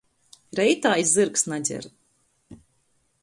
[0.59, 1.87] Reitā i zyrgs nadzer.